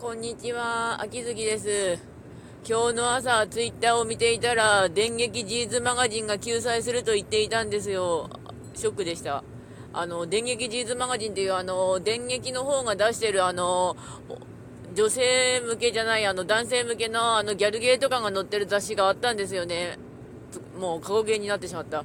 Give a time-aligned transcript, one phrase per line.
[0.00, 2.00] こんにちは、秋月です。
[2.64, 8.30] 今日の朝、ツイッターを見ていたら、電撃ジーズマガジンが救済すると言っていたんですよ。
[8.74, 9.42] ショックでした。
[9.92, 13.96] あの、電撃ジーズマガジンっていう、あの、電撃の方が出してる、あの、
[14.94, 19.98] 女性向けじゃない、あの、男性向けの、あの、ギャルゲーとかが載ってる雑誌があったんですよね。
[20.78, 22.04] もう、過去形になってしまった。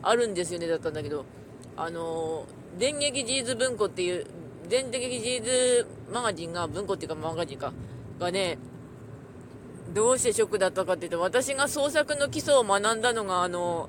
[0.00, 1.26] あるんですよね、だったんだけど。
[1.76, 2.46] あの、
[2.78, 4.24] 電撃ジーズ文庫っていう、
[4.68, 7.72] 電撃ジーズマガジンが、文庫っていうかマガジンか、
[8.18, 8.58] がね、
[9.92, 13.88] どうしてショックだったかっていうと、私が創作の基礎を学んだのが、あの、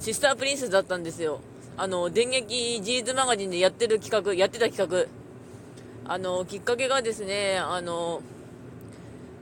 [0.00, 1.40] シスタープリンセスだったんですよ。
[1.76, 5.06] あの、電撃ジーズマガジンでやってる企画、やってた企画。
[6.04, 8.22] あの、きっかけがですね、あの、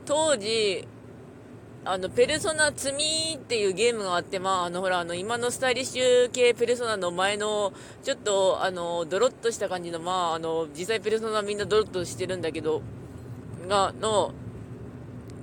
[0.04, 0.86] 当時、
[1.82, 3.04] あの、ペルソナ積み
[3.36, 7.72] っていうゲームがあって、まあ、あの、ほら、あの、今のスタイリッシュ系ペルソナの前の、
[8.02, 12.82] ちょっと、あの、ドロッとした感じの、まあ、あの、実際ペルソナみんなドロッとしてるんだけど、
[13.66, 14.32] が、の、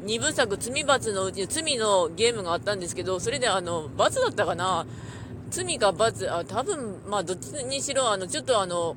[0.04, 4.86] 二部作、罪罰のうち、罪のゲームがあったんですけど、それであの、罰だったかな。
[5.50, 8.96] 罪か罰、あ、多分、まあ、どっちにしろ、あの、ちょっとあの、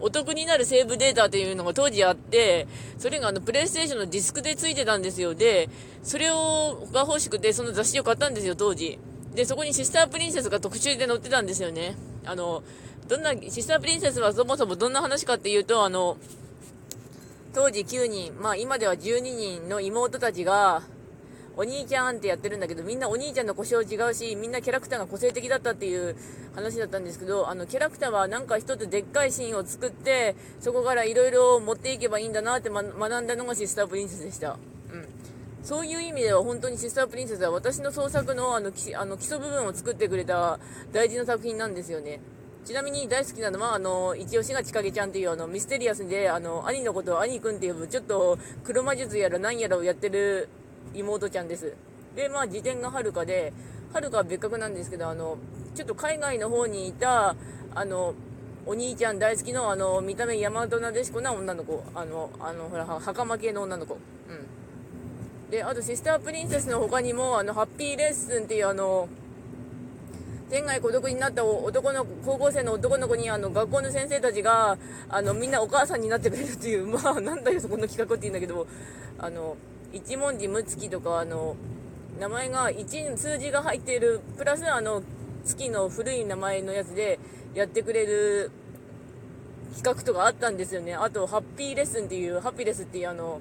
[0.00, 2.66] お得になるセーブデータっていうのが当時あって、
[2.98, 5.34] それがあの、プレイステーションのディスクで付いてたんですよ。
[5.34, 5.68] で、
[6.02, 8.98] それを、が欲しくて、その雑誌を買ったんですよ、当時。
[9.34, 11.96] で、そこにシスタープリンセスが特集で載ってたんですよね。
[12.24, 12.62] あの、
[13.08, 16.16] どんな、シスタープリンセスはそもそもどんな話かっていうと、あの、
[17.54, 20.82] 当時9人、まあ今では12人の妹たちが、
[21.58, 26.14] お兄ちゃんってやってるんだけど、みんなお兄ちゃんの故障違うし、みんなキャラクターが個性的だったっていう
[26.54, 34.56] 話だったんですけど、あの、キャラクターはなんか一つでっかいシーンを作って、そこからいろいろ持っていけばいいんだなって、ま、学んだのがシスタープリンセスでした。
[34.92, 35.08] うん。
[35.64, 40.60] そういう意味では本当にシスタープリンセスは私の創作のあの、きあの基礎部分を作ってくれた
[40.92, 42.20] 大事な作品なんですよね。
[42.64, 50.48] ちなみに大好きなのは、あの、一押しがちかげちゃんっていう、あの、ミステリアスで、あの、兄のことを兄くんっていう、ちょっと、黒魔術やら何やらをやってる
[50.94, 51.74] 妹ちゃんです。
[52.14, 53.52] で、まあ、辞典がはるかで、
[53.92, 55.38] はるかは別格なんですけど、あの、
[55.74, 57.36] ちょっと海外の方にいた、
[57.74, 58.14] あの、
[58.66, 61.82] お兄ちゃん大好きの、あの、見た目大和なでしこな女の子。
[61.94, 63.94] あの、あの、ほら、袴系の女の子。
[63.94, 63.98] う
[65.48, 65.50] ん。
[65.50, 69.08] で、あと、シスタープリンセスの他にも、あの、ハッピーレッスンっていう、あの、
[70.50, 74.78] 天涯孤独になった男の高校生の男の子にあの学校の先生たちが
[75.08, 78.66] あのみんなお母さんになってくれるっていう まあなんだよそこの企画って言うんだけど
[79.18, 79.56] あの
[79.92, 81.56] 一文字無月とかあの
[82.18, 85.02] 名前が1数字が入っているプラスあの
[85.44, 87.18] 月の古い名前のやつで
[87.54, 88.50] やってくれる
[89.76, 90.94] 企画とかあったんですよね。
[90.94, 93.40] あとハッピーレッスンっていうハッピーレスっていうあの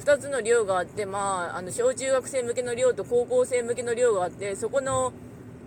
[0.00, 5.12] 2つの寮があってまああの小中学生向けの寮と高校生向けの寮があってそこの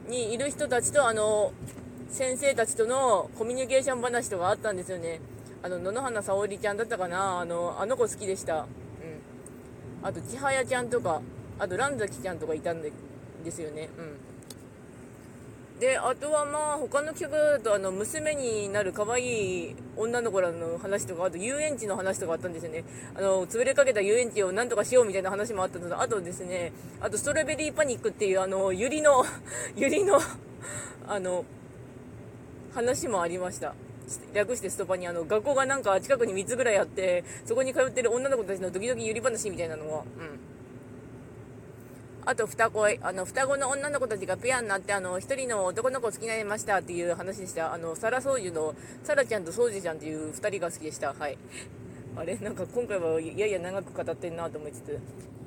[0.08, 1.52] にいる人たちとあの
[2.10, 5.20] 先生たちとのコミュニケーション話とかあったんですよね。
[5.64, 7.40] あの野々花沙織ちゃんだったかな。
[7.40, 8.68] あのあの子好きでした。
[10.06, 11.20] あと千早ちゃんとか
[11.58, 12.92] あと蘭崎ちゃんとかいたんで
[13.50, 13.90] すよね。
[13.98, 15.80] うん。
[15.80, 22.84] であとはまあ他の企画だとあの娘になる可愛い女の子らの話とかあと遊園地の話とかあったんですよね。
[23.16, 29.26] あの潰れかけた遊園地をなんとかしようみたいな話もあったのとあとですねあとストロベリーパニックっていうあのユリの
[29.76, 30.20] ユリの
[31.08, 31.44] あの
[32.76, 33.74] 話もありました。
[34.34, 40.06] 略してストパにあの学校がなんか近くに3つぐらいあってそこに通ってる女の子たちの時々ゆり話みたいなのがうん。
[42.28, 48.74] あと双恋あの双子の女の子たちがペアになってあの一人の男の子を好きになりましたっていう話でしたあのサラソウジュの
[49.04, 51.14] サラちゃんとソウジュちゃんっていう2人が好きでした。
[51.14, 51.38] はい。
[52.16, 52.36] あれ？
[52.38, 55.00] なんか今回はやや長く語ってんなと思いつつ。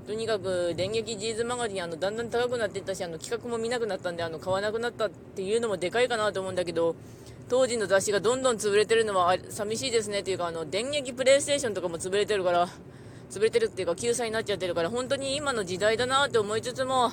[0.07, 6.97] とにかく電撃ジーズマガジンあのだんだん高くなっていったしあの企画も見なくなったんであの買わなくなったっていうのもでかいかなと思うんだけど
[7.48, 12.69] 当時の雑誌がどんどん潰れてるのは寂しいですねっていうかあの電撃プレイステーションとかも潰れてるから
[13.31, 17.10] 潰れてるっていうか救済になっちゃってるから本当に今の時代だなって思いつつも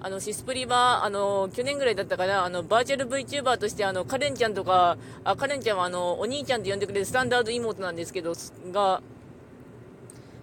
[0.00, 8.34] あのシスプリはあの去年ぐらいだったかなあのバーチャル VTuber としてあのカレンちゃんとかあカレンちゃんはあのお兄ちゃんって呼んでくれるスタンダード妹なんですけど
[8.72, 9.02] が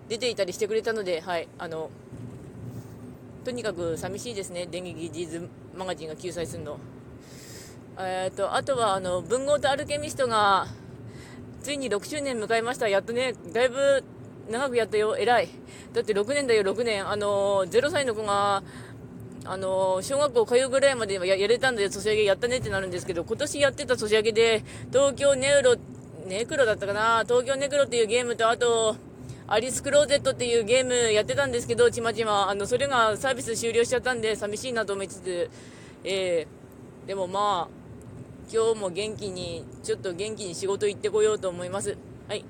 [0.10, 1.90] 出ていたりしてくれたのではいあの
[3.46, 6.78] とにかく寂しいですね電撃ジーズマガジンが救済するの。
[8.04, 10.68] えー、とあとはあの文豪とアルケミストが
[11.62, 14.04] ついに6周年迎えましたやっとねだいぶ
[14.52, 15.50] 長くやったよ、偉い。
[15.94, 17.08] だって6年だよ、6年。
[17.08, 18.64] あの、0歳の子が、
[19.46, 25.76] あの、小学校通うぐらいまでややれたんで、年上げやったねってなるんですけど、今年やってた年上げで、東京ネウロ、
[26.28, 28.96] ネクロだったかな東京ネクロっていうゲームと、あと、
[29.48, 32.50] アリスクローゼットっていうゲームやってたんですけど、ちまちま。
[32.50, 35.50] あの、それがサービス終了しちゃったんで、寂しいなと思いつつ、
[36.04, 37.81] えー、でもまあ、
[38.52, 41.98] 今日も元気に、ちょっと元気に仕事行ってこようと思います。
[42.28, 42.46] はい。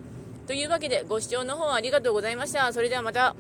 [0.48, 2.72] というわけで、ご視聴の方ありがとうございました。
[2.74, 3.36] それではまた。